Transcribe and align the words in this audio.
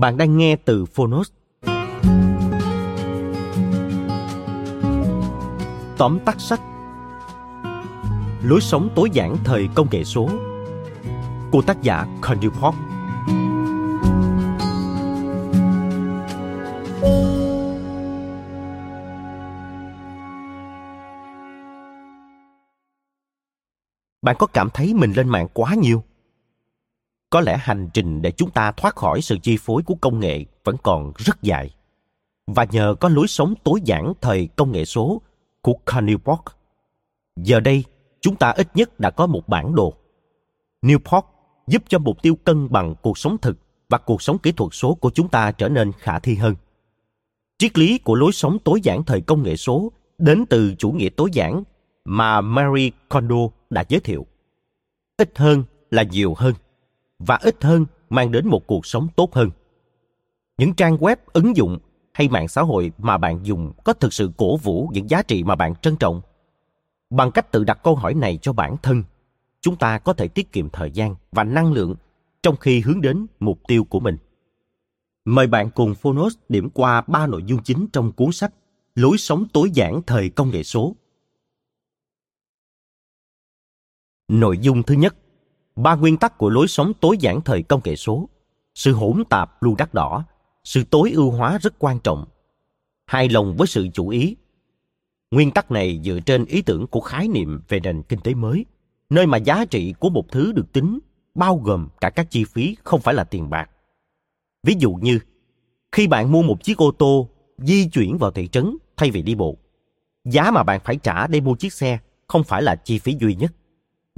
Bạn 0.00 0.16
đang 0.16 0.36
nghe 0.36 0.56
từ 0.56 0.84
Phonos. 0.84 1.30
Tóm 5.96 6.18
tắt 6.24 6.40
sách 6.40 6.60
Lối 8.42 8.60
sống 8.60 8.88
tối 8.94 9.10
giản 9.12 9.36
thời 9.44 9.68
công 9.74 9.86
nghệ 9.90 10.04
số 10.04 10.28
của 11.52 11.62
tác 11.62 11.82
giả 11.82 12.06
Connie 12.20 12.50
Pop 12.50 12.74
Bạn 24.22 24.36
có 24.38 24.46
cảm 24.46 24.70
thấy 24.74 24.94
mình 24.94 25.12
lên 25.12 25.28
mạng 25.28 25.48
quá 25.52 25.74
nhiều? 25.74 26.02
Có 27.30 27.40
lẽ 27.40 27.56
hành 27.56 27.88
trình 27.94 28.22
để 28.22 28.30
chúng 28.30 28.50
ta 28.50 28.72
thoát 28.72 28.96
khỏi 28.96 29.22
sự 29.22 29.38
chi 29.42 29.56
phối 29.60 29.82
của 29.82 29.94
công 29.94 30.20
nghệ 30.20 30.44
vẫn 30.64 30.76
còn 30.82 31.12
rất 31.16 31.42
dài. 31.42 31.74
Và 32.46 32.66
nhờ 32.70 32.94
có 33.00 33.08
lối 33.08 33.28
sống 33.28 33.54
tối 33.64 33.80
giản 33.84 34.12
thời 34.20 34.48
công 34.56 34.72
nghệ 34.72 34.84
số 34.84 35.22
của 35.62 35.74
Carnivore, 35.86 36.42
giờ 37.36 37.60
đây 37.60 37.84
chúng 38.20 38.36
ta 38.36 38.50
ít 38.50 38.68
nhất 38.74 39.00
đã 39.00 39.10
có 39.10 39.26
một 39.26 39.48
bản 39.48 39.74
đồ. 39.74 39.94
Newport 40.82 41.22
giúp 41.66 41.82
cho 41.88 41.98
mục 41.98 42.22
tiêu 42.22 42.36
cân 42.44 42.72
bằng 42.72 42.94
cuộc 43.02 43.18
sống 43.18 43.38
thực 43.38 43.58
và 43.88 43.98
cuộc 43.98 44.22
sống 44.22 44.38
kỹ 44.38 44.52
thuật 44.52 44.70
số 44.72 44.94
của 44.94 45.10
chúng 45.10 45.28
ta 45.28 45.52
trở 45.52 45.68
nên 45.68 45.92
khả 45.92 46.18
thi 46.18 46.34
hơn. 46.34 46.54
Triết 47.58 47.78
lý 47.78 47.98
của 47.98 48.14
lối 48.14 48.32
sống 48.32 48.58
tối 48.64 48.80
giản 48.82 49.04
thời 49.04 49.20
công 49.20 49.42
nghệ 49.42 49.56
số 49.56 49.92
đến 50.18 50.44
từ 50.50 50.74
chủ 50.78 50.90
nghĩa 50.90 51.08
tối 51.08 51.28
giản 51.32 51.62
mà 52.04 52.40
Marie 52.40 52.90
Kondo 53.08 53.36
đã 53.70 53.84
giới 53.88 54.00
thiệu. 54.00 54.26
Ít 55.16 55.38
hơn 55.38 55.64
là 55.90 56.02
nhiều 56.02 56.34
hơn 56.36 56.54
và 57.18 57.38
ít 57.42 57.64
hơn 57.64 57.86
mang 58.10 58.32
đến 58.32 58.46
một 58.48 58.66
cuộc 58.66 58.86
sống 58.86 59.08
tốt 59.16 59.34
hơn. 59.34 59.50
Những 60.58 60.74
trang 60.74 60.96
web, 60.96 61.16
ứng 61.32 61.56
dụng 61.56 61.78
hay 62.12 62.28
mạng 62.28 62.48
xã 62.48 62.62
hội 62.62 62.92
mà 62.98 63.18
bạn 63.18 63.40
dùng 63.42 63.72
có 63.84 63.92
thực 63.92 64.12
sự 64.12 64.30
cổ 64.36 64.56
vũ 64.56 64.90
những 64.92 65.10
giá 65.10 65.22
trị 65.22 65.44
mà 65.44 65.54
bạn 65.54 65.74
trân 65.74 65.96
trọng? 65.96 66.20
Bằng 67.10 67.30
cách 67.30 67.52
tự 67.52 67.64
đặt 67.64 67.80
câu 67.82 67.94
hỏi 67.94 68.14
này 68.14 68.38
cho 68.42 68.52
bản 68.52 68.76
thân, 68.82 69.02
chúng 69.60 69.76
ta 69.76 69.98
có 69.98 70.12
thể 70.12 70.28
tiết 70.28 70.52
kiệm 70.52 70.68
thời 70.70 70.90
gian 70.90 71.16
và 71.32 71.44
năng 71.44 71.72
lượng 71.72 71.94
trong 72.42 72.56
khi 72.56 72.80
hướng 72.80 73.00
đến 73.00 73.26
mục 73.40 73.60
tiêu 73.68 73.84
của 73.84 74.00
mình. 74.00 74.16
Mời 75.24 75.46
bạn 75.46 75.70
cùng 75.70 75.94
Phonos 75.94 76.34
điểm 76.48 76.70
qua 76.70 77.02
ba 77.06 77.26
nội 77.26 77.42
dung 77.46 77.62
chính 77.62 77.86
trong 77.92 78.12
cuốn 78.12 78.32
sách 78.32 78.52
Lối 78.94 79.18
sống 79.18 79.46
tối 79.52 79.70
giản 79.74 80.02
thời 80.06 80.30
công 80.30 80.50
nghệ 80.50 80.62
số. 80.62 80.96
Nội 84.28 84.58
dung 84.58 84.82
thứ 84.82 84.94
nhất 84.94 85.16
ba 85.78 85.94
nguyên 85.94 86.16
tắc 86.16 86.38
của 86.38 86.50
lối 86.50 86.68
sống 86.68 86.92
tối 87.00 87.16
giản 87.20 87.40
thời 87.40 87.62
công 87.62 87.80
nghệ 87.84 87.96
số. 87.96 88.28
Sự 88.74 88.92
hỗn 88.92 89.24
tạp 89.30 89.62
luôn 89.62 89.76
đắt 89.78 89.94
đỏ. 89.94 90.24
Sự 90.64 90.84
tối 90.84 91.10
ưu 91.14 91.30
hóa 91.30 91.58
rất 91.62 91.74
quan 91.78 91.98
trọng. 91.98 92.24
Hài 93.06 93.28
lòng 93.28 93.56
với 93.56 93.66
sự 93.66 93.88
chủ 93.94 94.08
ý. 94.08 94.36
Nguyên 95.30 95.50
tắc 95.50 95.70
này 95.70 96.00
dựa 96.04 96.20
trên 96.20 96.44
ý 96.44 96.62
tưởng 96.62 96.86
của 96.86 97.00
khái 97.00 97.28
niệm 97.28 97.60
về 97.68 97.80
nền 97.80 98.02
kinh 98.02 98.20
tế 98.20 98.34
mới, 98.34 98.64
nơi 99.10 99.26
mà 99.26 99.38
giá 99.38 99.64
trị 99.64 99.94
của 99.98 100.10
một 100.10 100.32
thứ 100.32 100.52
được 100.52 100.72
tính, 100.72 100.98
bao 101.34 101.56
gồm 101.56 101.88
cả 102.00 102.10
các 102.10 102.30
chi 102.30 102.44
phí 102.44 102.76
không 102.84 103.00
phải 103.00 103.14
là 103.14 103.24
tiền 103.24 103.50
bạc. 103.50 103.70
Ví 104.62 104.74
dụ 104.78 104.92
như, 104.92 105.18
khi 105.92 106.06
bạn 106.06 106.32
mua 106.32 106.42
một 106.42 106.64
chiếc 106.64 106.76
ô 106.76 106.90
tô, 106.90 107.28
di 107.58 107.88
chuyển 107.88 108.18
vào 108.18 108.30
thị 108.30 108.48
trấn 108.48 108.76
thay 108.96 109.10
vì 109.10 109.22
đi 109.22 109.34
bộ, 109.34 109.56
giá 110.24 110.50
mà 110.50 110.62
bạn 110.62 110.80
phải 110.84 110.96
trả 110.96 111.26
để 111.26 111.40
mua 111.40 111.54
chiếc 111.54 111.72
xe 111.72 111.98
không 112.28 112.44
phải 112.44 112.62
là 112.62 112.76
chi 112.76 112.98
phí 112.98 113.16
duy 113.20 113.34
nhất 113.34 113.52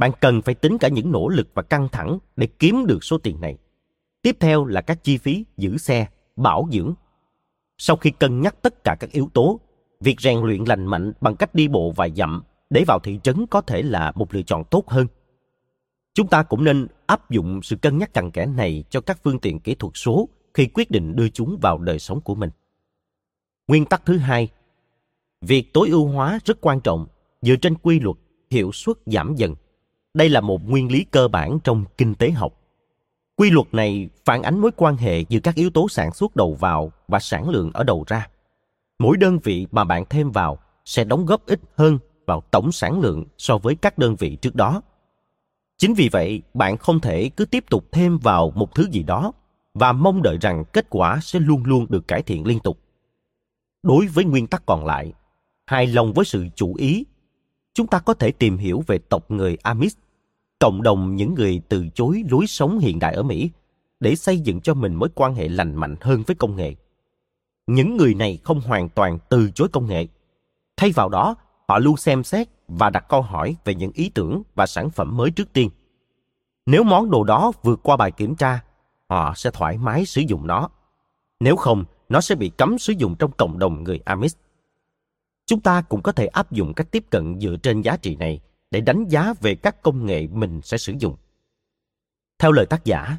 bạn 0.00 0.12
cần 0.20 0.42
phải 0.42 0.54
tính 0.54 0.78
cả 0.78 0.88
những 0.88 1.12
nỗ 1.12 1.28
lực 1.28 1.48
và 1.54 1.62
căng 1.62 1.88
thẳng 1.88 2.18
để 2.36 2.48
kiếm 2.58 2.86
được 2.86 3.04
số 3.04 3.18
tiền 3.18 3.40
này. 3.40 3.58
Tiếp 4.22 4.36
theo 4.40 4.64
là 4.64 4.80
các 4.80 5.04
chi 5.04 5.18
phí 5.18 5.44
giữ 5.56 5.76
xe, 5.78 6.06
bảo 6.36 6.68
dưỡng. 6.72 6.94
Sau 7.78 7.96
khi 7.96 8.10
cân 8.10 8.40
nhắc 8.40 8.62
tất 8.62 8.84
cả 8.84 8.96
các 9.00 9.10
yếu 9.10 9.28
tố, 9.34 9.60
việc 10.00 10.20
rèn 10.20 10.38
luyện 10.38 10.64
lành 10.64 10.86
mạnh 10.86 11.12
bằng 11.20 11.36
cách 11.36 11.54
đi 11.54 11.68
bộ 11.68 11.92
vài 11.96 12.12
dặm 12.16 12.42
để 12.70 12.84
vào 12.86 12.98
thị 12.98 13.20
trấn 13.22 13.46
có 13.46 13.60
thể 13.60 13.82
là 13.82 14.12
một 14.14 14.34
lựa 14.34 14.42
chọn 14.42 14.64
tốt 14.70 14.88
hơn. 14.88 15.06
Chúng 16.14 16.28
ta 16.28 16.42
cũng 16.42 16.64
nên 16.64 16.86
áp 17.06 17.30
dụng 17.30 17.60
sự 17.62 17.76
cân 17.76 17.98
nhắc 17.98 18.14
cặn 18.14 18.30
kẽ 18.30 18.46
này 18.46 18.84
cho 18.90 19.00
các 19.00 19.18
phương 19.22 19.38
tiện 19.38 19.60
kỹ 19.60 19.74
thuật 19.74 19.92
số 19.94 20.28
khi 20.54 20.66
quyết 20.66 20.90
định 20.90 21.16
đưa 21.16 21.28
chúng 21.28 21.58
vào 21.62 21.78
đời 21.78 21.98
sống 21.98 22.20
của 22.20 22.34
mình. 22.34 22.50
Nguyên 23.68 23.84
tắc 23.84 24.06
thứ 24.06 24.16
hai, 24.16 24.48
việc 25.40 25.72
tối 25.72 25.88
ưu 25.88 26.06
hóa 26.06 26.38
rất 26.44 26.60
quan 26.60 26.80
trọng 26.80 27.06
dựa 27.42 27.56
trên 27.56 27.74
quy 27.78 28.00
luật 28.00 28.16
hiệu 28.50 28.72
suất 28.72 28.96
giảm 29.06 29.34
dần 29.36 29.54
đây 30.15 30.28
là 30.28 30.41
một 30.41 30.69
nguyên 30.69 30.93
lý 30.93 31.04
cơ 31.10 31.28
bản 31.28 31.59
trong 31.65 31.84
kinh 31.98 32.15
tế 32.15 32.31
học. 32.31 32.53
Quy 33.37 33.50
luật 33.50 33.75
này 33.75 34.09
phản 34.25 34.43
ánh 34.43 34.59
mối 34.59 34.71
quan 34.76 34.97
hệ 34.97 35.21
giữa 35.21 35.41
các 35.41 35.54
yếu 35.54 35.71
tố 35.71 35.88
sản 35.88 36.12
xuất 36.12 36.37
đầu 36.37 36.54
vào 36.54 36.93
và 37.09 37.19
sản 37.19 37.48
lượng 37.48 37.71
ở 37.75 37.84
đầu 37.84 38.04
ra. 38.06 38.28
Mỗi 38.98 39.16
đơn 39.16 39.38
vị 39.38 39.66
mà 39.71 39.84
bạn 39.84 40.04
thêm 40.10 40.31
vào 40.31 40.59
sẽ 40.84 41.04
đóng 41.04 41.26
góp 41.26 41.47
ít 41.47 41.60
hơn 41.76 41.98
vào 42.26 42.43
tổng 42.50 42.72
sản 42.72 43.00
lượng 43.00 43.25
so 43.38 43.59
với 43.59 43.75
các 43.75 43.98
đơn 43.98 44.16
vị 44.16 44.37
trước 44.37 44.54
đó. 44.54 44.82
Chính 45.78 45.94
vì 45.94 46.09
vậy, 46.12 46.42
bạn 46.54 46.77
không 46.77 47.00
thể 47.00 47.31
cứ 47.37 47.44
tiếp 47.44 47.65
tục 47.71 47.84
thêm 47.92 48.19
vào 48.19 48.53
một 48.54 48.75
thứ 48.75 48.88
gì 48.91 49.03
đó 49.03 49.32
và 49.75 49.92
mong 49.92 50.22
đợi 50.22 50.38
rằng 50.41 50.65
kết 50.72 50.87
quả 50.91 51.19
sẽ 51.22 51.38
luôn 51.41 51.65
luôn 51.65 51.87
được 51.88 52.09
cải 52.09 52.22
thiện 52.22 52.47
liên 52.47 52.60
tục. 52.60 52.78
Đối 53.82 54.06
với 54.06 54.25
nguyên 54.25 54.47
tắc 54.47 54.66
còn 54.66 54.87
lại, 54.87 55.12
hài 55.66 55.87
lòng 55.87 56.12
với 56.12 56.25
sự 56.25 56.47
chủ 56.54 56.75
ý 56.75 57.04
chúng 57.75 57.86
ta 57.86 57.98
có 57.98 58.14
thể 58.14 58.32
tìm 58.32 58.56
hiểu 58.56 58.84
về 58.86 58.98
tộc 58.98 59.31
người 59.31 59.56
Amish, 59.62 59.98
cộng 60.58 60.82
đồng 60.82 61.16
những 61.16 61.34
người 61.34 61.60
từ 61.68 61.89
chối 61.94 62.22
lối 62.30 62.47
sống 62.47 62.78
hiện 62.78 62.98
đại 62.98 63.15
ở 63.15 63.22
Mỹ, 63.22 63.50
để 64.00 64.16
xây 64.16 64.39
dựng 64.39 64.60
cho 64.60 64.74
mình 64.74 64.94
mối 64.94 65.09
quan 65.15 65.34
hệ 65.34 65.48
lành 65.48 65.74
mạnh 65.74 65.97
hơn 66.00 66.22
với 66.27 66.36
công 66.36 66.56
nghệ. 66.56 66.74
Những 67.66 67.97
người 67.97 68.15
này 68.15 68.39
không 68.44 68.60
hoàn 68.60 68.89
toàn 68.89 69.18
từ 69.28 69.50
chối 69.50 69.68
công 69.72 69.86
nghệ. 69.86 70.06
Thay 70.77 70.92
vào 70.92 71.09
đó, 71.09 71.34
họ 71.68 71.78
luôn 71.78 71.97
xem 71.97 72.24
xét 72.24 72.48
và 72.68 72.91
đặt 72.91 73.04
câu 73.09 73.22
hỏi 73.22 73.56
về 73.65 73.74
những 73.74 73.92
ý 73.94 74.10
tưởng 74.15 74.42
và 74.54 74.66
sản 74.66 74.91
phẩm 74.91 75.16
mới 75.16 75.30
trước 75.30 75.53
tiên. 75.53 75.71
Nếu 76.66 76.84
món 76.84 77.10
đồ 77.10 77.24
đó 77.24 77.53
vượt 77.62 77.80
qua 77.83 77.97
bài 77.97 78.10
kiểm 78.10 78.34
tra, 78.34 78.60
họ 79.09 79.33
sẽ 79.36 79.50
thoải 79.50 79.78
mái 79.78 80.06
sử 80.06 80.21
dụng 80.21 80.47
nó. 80.47 80.68
Nếu 81.41 81.56
không, 81.56 81.84
nó 82.09 82.21
sẽ 82.21 82.34
bị 82.34 82.48
cấm 82.48 82.78
sử 82.78 82.92
dụng 82.92 83.15
trong 83.18 83.30
cộng 83.33 83.59
đồng 83.59 83.84
người 83.84 84.00
Amish. 84.04 84.39
Chúng 85.50 85.60
ta 85.60 85.82
cũng 85.82 86.02
có 86.02 86.12
thể 86.12 86.26
áp 86.26 86.52
dụng 86.52 86.74
cách 86.74 86.91
tiếp 86.91 87.04
cận 87.10 87.41
dựa 87.41 87.56
trên 87.62 87.82
giá 87.82 87.97
trị 87.97 88.16
này 88.16 88.41
để 88.70 88.80
đánh 88.80 89.08
giá 89.08 89.34
về 89.41 89.54
các 89.54 89.82
công 89.82 90.06
nghệ 90.06 90.26
mình 90.26 90.60
sẽ 90.62 90.78
sử 90.78 90.94
dụng. 90.98 91.16
Theo 92.38 92.52
lời 92.52 92.66
tác 92.66 92.84
giả, 92.84 93.16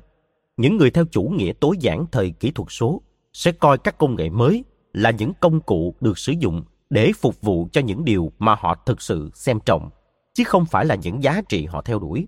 những 0.57 0.77
người 0.77 0.91
theo 0.91 1.05
chủ 1.11 1.23
nghĩa 1.23 1.53
tối 1.59 1.75
giản 1.79 2.05
thời 2.11 2.31
kỹ 2.31 2.51
thuật 2.51 2.67
số 2.71 3.01
sẽ 3.33 3.51
coi 3.51 3.77
các 3.77 3.97
công 3.97 4.15
nghệ 4.15 4.29
mới 4.29 4.63
là 4.93 5.11
những 5.11 5.33
công 5.39 5.61
cụ 5.61 5.95
được 6.01 6.17
sử 6.17 6.33
dụng 6.39 6.63
để 6.89 7.11
phục 7.21 7.41
vụ 7.41 7.67
cho 7.71 7.81
những 7.81 8.05
điều 8.05 8.31
mà 8.39 8.55
họ 8.55 8.75
thực 8.85 9.01
sự 9.01 9.31
xem 9.33 9.59
trọng, 9.65 9.89
chứ 10.33 10.43
không 10.43 10.65
phải 10.65 10.85
là 10.85 10.95
những 10.95 11.23
giá 11.23 11.41
trị 11.49 11.65
họ 11.65 11.81
theo 11.81 11.99
đuổi. 11.99 12.27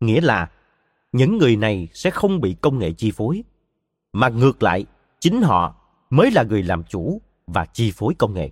Nghĩa 0.00 0.20
là 0.20 0.50
những 1.12 1.38
người 1.38 1.56
này 1.56 1.88
sẽ 1.92 2.10
không 2.10 2.40
bị 2.40 2.56
công 2.60 2.78
nghệ 2.78 2.92
chi 2.92 3.10
phối, 3.10 3.44
mà 4.12 4.28
ngược 4.28 4.62
lại, 4.62 4.86
chính 5.20 5.42
họ 5.42 5.74
mới 6.10 6.30
là 6.30 6.42
người 6.42 6.62
làm 6.62 6.84
chủ 6.84 7.22
và 7.46 7.64
chi 7.64 7.92
phối 7.94 8.14
công 8.18 8.34
nghệ. 8.34 8.50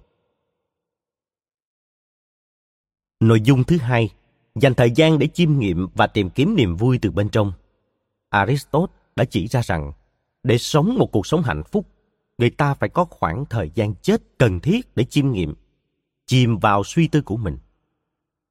Nội 3.25 3.41
dung 3.41 3.65
thứ 3.65 3.79
hai, 3.79 4.11
dành 4.55 4.75
thời 4.75 4.91
gian 4.91 5.19
để 5.19 5.27
chiêm 5.35 5.59
nghiệm 5.59 5.87
và 5.95 6.07
tìm 6.07 6.31
kiếm 6.31 6.57
niềm 6.57 6.77
vui 6.77 6.99
từ 7.03 7.11
bên 7.11 7.29
trong. 7.29 7.53
Aristotle 8.31 8.87
đã 9.17 9.25
chỉ 9.25 9.47
ra 9.47 9.63
rằng, 9.63 9.93
để 10.43 10.59
sống 10.59 10.99
một 10.99 11.13
cuộc 11.13 11.27
sống 11.27 11.43
hạnh 11.43 11.63
phúc, 11.73 11.87
người 12.39 12.51
ta 12.51 12.75
phải 12.75 12.89
có 12.89 13.05
khoảng 13.05 13.45
thời 13.51 13.71
gian 13.75 13.95
chết 14.03 14.23
cần 14.39 14.61
thiết 14.61 14.97
để 14.97 15.05
chiêm 15.05 15.31
nghiệm, 15.31 15.55
chìm 16.27 16.59
vào 16.59 16.85
suy 16.85 17.09
tư 17.09 17.23
của 17.23 17.37
mình. 17.37 17.59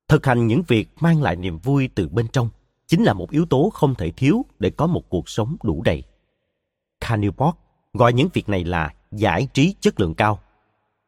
Thực 0.07 0.25
hành 0.25 0.47
những 0.47 0.63
việc 0.67 0.89
mang 0.99 1.21
lại 1.21 1.35
niềm 1.35 1.57
vui 1.57 1.89
từ 1.95 2.09
bên 2.09 2.27
trong 2.27 2.49
chính 2.87 3.03
là 3.03 3.13
một 3.13 3.31
yếu 3.31 3.45
tố 3.45 3.69
không 3.73 3.95
thể 3.95 4.11
thiếu 4.11 4.45
để 4.59 4.69
có 4.69 4.87
một 4.87 5.09
cuộc 5.09 5.29
sống 5.29 5.55
đủ 5.63 5.81
đầy. 5.85 6.03
Carnivore 6.99 7.57
gọi 7.93 8.13
những 8.13 8.27
việc 8.33 8.49
này 8.49 8.63
là 8.63 8.93
giải 9.11 9.47
trí 9.53 9.75
chất 9.79 9.99
lượng 9.99 10.15
cao. 10.15 10.39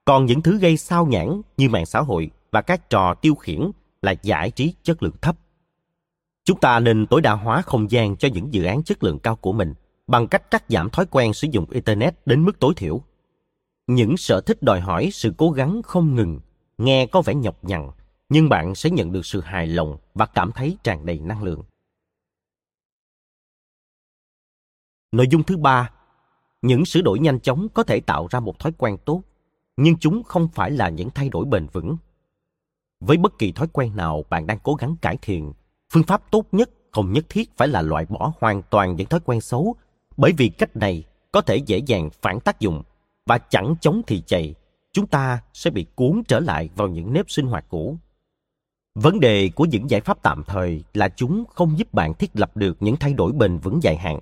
Còn 0.06 0.25
những 0.25 0.41
thứ 0.41 0.57
gây 0.59 0.77
sao 0.77 1.06
nhãn 1.06 1.41
như 1.57 1.69
mạng 1.69 1.85
xã 1.85 2.01
hội 2.01 2.31
và 2.56 2.62
các 2.62 2.90
trò 2.90 3.13
tiêu 3.13 3.36
khiển 3.36 3.72
là 4.02 4.12
giải 4.12 4.52
trí 4.52 4.74
chất 4.84 5.04
lượng 5.04 5.18
thấp. 5.22 5.38
Chúng 6.46 6.60
ta 6.60 6.80
nên 6.80 7.07
tối 7.07 7.22
đa 7.22 7.34
hóa 7.34 7.62
không 7.62 7.92
gian 7.92 8.18
cho 8.18 8.28
những 8.34 8.54
dự 8.54 8.63
án 8.63 8.84
chất 8.84 9.04
lượng 9.04 9.19
cao 9.19 9.36
của 9.36 9.54
mình 9.54 9.74
bằng 10.07 10.28
cách 10.28 10.52
cắt 10.52 10.63
giảm 10.69 10.90
thói 10.90 11.06
quen 11.06 11.34
sử 11.34 11.48
dụng 11.52 11.69
Internet 11.69 12.28
đến 12.28 12.46
mức 12.46 12.60
tối 12.60 12.74
thiểu. 12.78 13.02
Những 13.88 14.18
sở 14.18 14.42
thích 14.42 14.63
đòi 14.63 14.80
hỏi 14.80 15.10
sự 15.13 15.34
cố 15.38 15.52
gắng 15.52 15.81
không 15.84 16.16
ngừng, 16.16 16.40
nghe 16.78 17.06
có 17.06 17.22
vẻ 17.22 17.36
nhọc 17.36 17.63
nhằn, 17.63 17.92
nhưng 18.30 18.50
bạn 18.50 18.75
sẽ 18.75 18.90
nhận 18.90 19.12
được 19.12 19.25
sự 19.25 19.42
hài 19.42 19.68
lòng 19.68 19.98
và 20.13 20.25
cảm 20.25 20.52
thấy 20.52 20.78
tràn 20.84 21.06
đầy 21.06 21.19
năng 21.19 21.44
lượng. 21.44 21.63
Nội 25.12 25.28
dung 25.31 25.44
thứ 25.44 25.57
ba, 25.57 25.92
những 26.62 26.86
sửa 26.86 27.02
đổi 27.02 27.19
nhanh 27.19 27.40
chóng 27.40 27.68
có 27.74 27.84
thể 27.84 28.00
tạo 28.00 28.28
ra 28.31 28.40
một 28.40 28.60
thói 28.60 28.72
quen 28.78 28.98
tốt, 29.06 29.22
nhưng 29.78 29.98
chúng 29.98 30.24
không 30.24 30.48
phải 30.54 30.72
là 30.72 30.90
những 30.90 31.10
thay 31.10 31.30
đổi 31.30 31.46
bền 31.46 31.68
vững. 31.74 31.98
Với 33.00 33.18
bất 33.18 33.38
kỳ 33.39 33.51
thói 33.51 33.68
quen 33.74 33.95
nào 33.95 34.24
bạn 34.30 34.47
đang 34.47 34.59
cố 34.63 34.74
gắng 34.74 34.95
cải 35.01 35.18
thiện, 35.21 35.53
phương 35.94 36.03
pháp 36.03 36.31
tốt 36.31 36.45
nhất 36.51 36.69
không 36.92 37.13
nhất 37.13 37.25
thiết 37.30 37.57
phải 37.57 37.68
là 37.68 37.81
loại 37.81 38.06
bỏ 38.06 38.33
hoàn 38.39 38.62
toàn 38.69 38.95
những 38.95 39.07
thói 39.07 39.19
quen 39.25 39.42
xấu, 39.42 39.75
bởi 40.18 40.31
vì 40.38 40.50
cách 40.50 40.75
này 40.75 41.03
có 41.31 41.42
thể 41.42 41.56
dễ 41.56 41.77
dàng 41.77 42.09
phản 42.21 42.39
tác 42.39 42.59
dụng 42.59 42.83
và 43.25 43.38
chẳng 43.38 43.75
chống 43.81 44.01
thì 44.07 44.24
chạy, 44.25 44.56
chúng 44.92 45.07
ta 45.07 45.42
sẽ 45.53 45.69
bị 45.69 45.86
cuốn 45.95 46.21
trở 46.27 46.39
lại 46.39 46.69
vào 46.75 46.88
những 46.88 47.13
nếp 47.13 47.25
sinh 47.30 47.47
hoạt 47.47 47.65
cũ. 47.69 47.97
Vấn 48.95 49.19
đề 49.19 49.50
của 49.56 49.65
những 49.65 49.89
giải 49.89 50.01
pháp 50.01 50.18
tạm 50.21 50.44
thời 50.44 50.83
là 50.94 51.09
chúng 51.09 51.44
không 51.56 51.77
giúp 51.77 51.94
bạn 51.94 52.13
thiết 52.13 52.31
lập 52.33 52.57
được 52.57 52.77
những 52.80 52.95
thay 52.95 53.13
đổi 53.13 53.31
bền 53.31 53.57
vững 53.57 53.83
dài 53.83 53.97
hạn. 53.97 54.19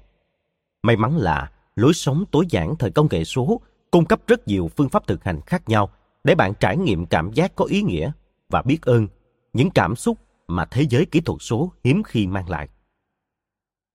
May 0.84 0.98
mắn 0.98 1.18
là 1.18 1.52
lối 1.76 1.94
sống 1.94 2.24
tối 2.32 2.46
giản 2.50 2.76
thời 2.80 2.92
công 2.92 3.08
nghệ 3.12 3.24
số 3.24 3.62
cung 3.92 4.06
cấp 4.06 4.20
rất 4.28 4.48
nhiều 4.48 4.70
phương 4.78 4.90
pháp 4.90 5.08
thực 5.08 5.24
hành 5.24 5.42
khác 5.42 5.70
nhau 5.70 5.90
để 6.24 6.36
bạn 6.36 6.54
trải 6.60 6.78
nghiệm 6.78 7.06
cảm 7.06 7.32
giác 7.34 7.56
có 7.56 7.66
ý 7.66 7.82
nghĩa 7.82 8.12
và 8.54 8.62
biết 8.62 8.82
ơn 8.82 9.08
những 9.54 9.70
cảm 9.70 9.96
xúc 9.96 10.18
mà 10.48 10.66
thế 10.66 10.86
giới 10.90 11.06
kỹ 11.06 11.22
thuật 11.22 11.38
số 11.42 11.74
hiếm 11.84 12.04
khi 12.04 12.28
mang 12.28 12.50
lại. 12.50 12.70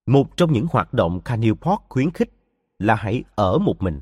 Một 0.06 0.36
trong 0.36 0.52
những 0.52 0.66
hoạt 0.70 0.94
động 0.94 1.20
Canilport 1.20 1.80
khuyến 1.88 2.10
khích 2.10 2.30
là 2.78 2.94
hãy 2.94 3.24
ở 3.34 3.58
một 3.58 3.82
mình. 3.82 4.00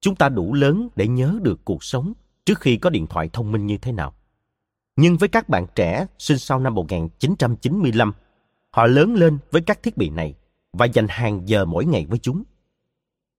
Chúng 0.00 0.14
ta 0.14 0.28
đủ 0.28 0.54
lớn 0.54 0.88
để 0.96 1.08
nhớ 1.08 1.38
được 1.42 1.60
cuộc 1.64 1.84
sống 1.84 2.12
trước 2.44 2.60
khi 2.60 2.76
có 2.76 2.90
điện 2.90 3.06
thoại 3.06 3.30
thông 3.32 3.52
minh 3.52 3.66
như 3.66 3.78
thế 3.78 3.92
nào. 3.92 4.14
Nhưng 4.96 5.16
với 5.16 5.28
các 5.28 5.48
bạn 5.48 5.66
trẻ 5.74 6.06
sinh 6.18 6.38
sau 6.38 6.58
năm 6.58 6.74
1995, 6.74 8.12
họ 8.70 8.86
lớn 8.86 9.14
lên 9.14 9.38
với 9.50 9.62
các 9.62 9.82
thiết 9.82 9.96
bị 9.96 10.10
này 10.10 10.34
và 10.72 10.86
dành 10.86 11.06
hàng 11.08 11.48
giờ 11.48 11.64
mỗi 11.64 11.84
ngày 11.84 12.06
với 12.06 12.18
chúng. 12.18 12.42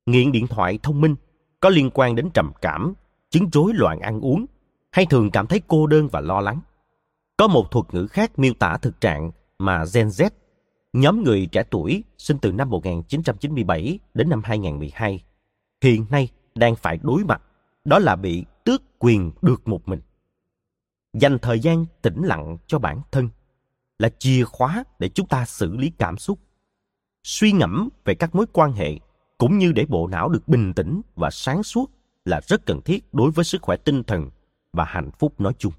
Nghiện 0.05 0.31
điện 0.31 0.47
thoại 0.47 0.79
thông 0.83 1.01
minh 1.01 1.15
có 1.59 1.69
liên 1.69 1.89
quan 1.93 2.15
đến 2.15 2.29
trầm 2.33 2.51
cảm, 2.61 2.93
chứng 3.29 3.49
rối 3.53 3.73
loạn 3.73 3.99
ăn 3.99 4.21
uống 4.21 4.45
hay 4.91 5.05
thường 5.05 5.31
cảm 5.31 5.47
thấy 5.47 5.61
cô 5.67 5.87
đơn 5.87 6.07
và 6.11 6.21
lo 6.21 6.41
lắng. 6.41 6.61
Có 7.37 7.47
một 7.47 7.71
thuật 7.71 7.85
ngữ 7.93 8.07
khác 8.07 8.39
miêu 8.39 8.53
tả 8.53 8.77
thực 8.77 9.01
trạng 9.01 9.31
mà 9.59 9.83
Gen 9.93 10.07
Z, 10.07 10.29
nhóm 10.93 11.23
người 11.23 11.45
trẻ 11.51 11.63
tuổi 11.71 12.03
sinh 12.17 12.37
từ 12.37 12.51
năm 12.51 12.69
1997 12.69 13.99
đến 14.13 14.29
năm 14.29 14.41
2012, 14.43 15.23
hiện 15.81 16.05
nay 16.09 16.29
đang 16.55 16.75
phải 16.75 16.99
đối 17.01 17.23
mặt, 17.23 17.41
đó 17.85 17.99
là 17.99 18.15
bị 18.15 18.45
tước 18.63 18.81
quyền 18.99 19.31
được 19.41 19.67
một 19.67 19.87
mình. 19.87 20.01
Dành 21.13 21.39
thời 21.41 21.59
gian 21.59 21.85
tĩnh 22.01 22.21
lặng 22.23 22.57
cho 22.67 22.79
bản 22.79 23.01
thân 23.11 23.29
là 23.99 24.09
chìa 24.19 24.43
khóa 24.43 24.83
để 24.99 25.09
chúng 25.09 25.27
ta 25.27 25.45
xử 25.45 25.75
lý 25.75 25.91
cảm 25.97 26.17
xúc, 26.17 26.39
suy 27.23 27.51
ngẫm 27.51 27.89
về 28.05 28.15
các 28.15 28.35
mối 28.35 28.45
quan 28.53 28.73
hệ 28.73 28.99
cũng 29.37 29.57
như 29.57 29.71
để 29.71 29.85
bộ 29.85 30.07
não 30.07 30.29
được 30.29 30.47
bình 30.47 30.73
tĩnh 30.73 31.01
và 31.15 31.29
sáng 31.31 31.63
suốt 31.63 31.91
là 32.25 32.41
rất 32.47 32.65
cần 32.65 32.81
thiết 32.81 33.13
đối 33.13 33.31
với 33.31 33.45
sức 33.45 33.61
khỏe 33.61 33.77
tinh 33.77 34.03
thần 34.03 34.29
và 34.73 34.85
hạnh 34.85 35.11
phúc 35.19 35.41
nói 35.41 35.53
chung. 35.57 35.73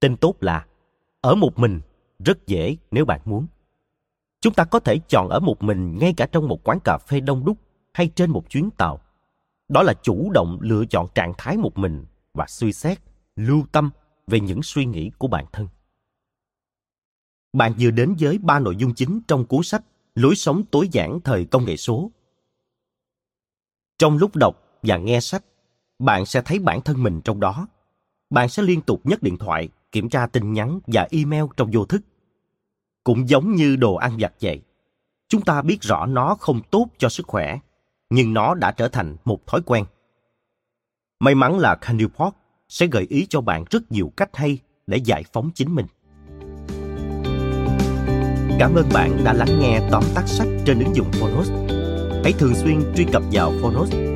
Tin 0.00 0.16
tốt 0.16 0.34
là 0.40 0.66
ở 1.20 1.34
một 1.34 1.58
mình 1.58 1.80
rất 2.18 2.46
dễ 2.46 2.76
nếu 2.90 3.04
bạn 3.04 3.20
muốn. 3.24 3.46
Chúng 4.40 4.54
ta 4.54 4.64
có 4.64 4.80
thể 4.80 4.98
chọn 5.08 5.28
ở 5.28 5.40
một 5.40 5.62
mình 5.62 5.98
ngay 5.98 6.14
cả 6.16 6.26
trong 6.32 6.48
một 6.48 6.60
quán 6.64 6.78
cà 6.84 6.98
phê 6.98 7.20
đông 7.20 7.44
đúc 7.44 7.58
hay 7.94 8.08
trên 8.08 8.30
một 8.30 8.50
chuyến 8.50 8.70
tàu. 8.70 9.00
Đó 9.68 9.82
là 9.82 9.94
chủ 10.02 10.30
động 10.30 10.58
lựa 10.60 10.84
chọn 10.84 11.08
trạng 11.14 11.32
thái 11.38 11.56
một 11.56 11.78
mình 11.78 12.06
và 12.34 12.46
suy 12.48 12.72
xét, 12.72 12.98
lưu 13.36 13.64
tâm 13.72 13.90
về 14.26 14.40
những 14.40 14.62
suy 14.62 14.84
nghĩ 14.84 15.10
của 15.18 15.28
bản 15.28 15.44
thân. 15.52 15.68
Bạn 17.52 17.74
vừa 17.78 17.90
đến 17.90 18.16
với 18.20 18.38
ba 18.38 18.58
nội 18.58 18.76
dung 18.76 18.94
chính 18.94 19.20
trong 19.28 19.44
cuốn 19.44 19.62
sách 19.62 19.82
Lối 20.16 20.36
sống 20.36 20.62
tối 20.70 20.88
giản 20.92 21.20
thời 21.20 21.44
công 21.44 21.64
nghệ 21.64 21.76
số. 21.76 22.10
Trong 23.98 24.18
lúc 24.18 24.36
đọc 24.36 24.78
và 24.82 24.96
nghe 24.96 25.20
sách, 25.20 25.44
bạn 25.98 26.26
sẽ 26.26 26.42
thấy 26.42 26.58
bản 26.58 26.80
thân 26.80 27.02
mình 27.02 27.20
trong 27.20 27.40
đó. 27.40 27.66
Bạn 28.30 28.48
sẽ 28.48 28.62
liên 28.62 28.80
tục 28.80 29.00
nhấc 29.04 29.22
điện 29.22 29.38
thoại, 29.38 29.68
kiểm 29.92 30.08
tra 30.08 30.26
tin 30.26 30.52
nhắn 30.52 30.80
và 30.86 31.08
email 31.10 31.44
trong 31.56 31.70
vô 31.72 31.84
thức. 31.84 32.02
Cũng 33.04 33.28
giống 33.28 33.54
như 33.54 33.76
đồ 33.76 33.94
ăn 33.94 34.16
vặt 34.18 34.32
vậy. 34.40 34.62
Chúng 35.28 35.42
ta 35.42 35.62
biết 35.62 35.82
rõ 35.82 36.06
nó 36.06 36.34
không 36.34 36.60
tốt 36.70 36.86
cho 36.98 37.08
sức 37.08 37.26
khỏe, 37.26 37.58
nhưng 38.10 38.34
nó 38.34 38.54
đã 38.54 38.72
trở 38.72 38.88
thành 38.88 39.16
một 39.24 39.46
thói 39.46 39.60
quen. 39.66 39.84
May 41.20 41.34
mắn 41.34 41.58
là 41.58 41.74
Candyport 41.74 42.34
sẽ 42.68 42.86
gợi 42.86 43.06
ý 43.08 43.26
cho 43.28 43.40
bạn 43.40 43.64
rất 43.70 43.92
nhiều 43.92 44.12
cách 44.16 44.36
hay 44.36 44.58
để 44.86 44.96
giải 44.96 45.24
phóng 45.32 45.50
chính 45.54 45.74
mình. 45.74 45.86
Cảm 48.58 48.74
ơn 48.74 48.88
bạn 48.94 49.24
đã 49.24 49.32
lắng 49.32 49.60
nghe 49.60 49.88
tóm 49.90 50.04
tắt 50.14 50.24
sách 50.26 50.48
trên 50.64 50.78
ứng 50.84 50.96
dụng 50.96 51.12
Phonos. 51.12 51.50
Hãy 52.24 52.32
thường 52.32 52.54
xuyên 52.54 52.94
truy 52.96 53.06
cập 53.12 53.22
vào 53.32 53.52
Phonos 53.62 54.15